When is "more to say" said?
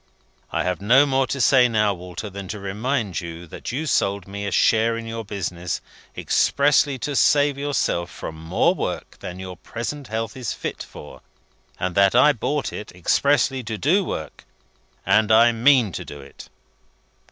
1.05-1.67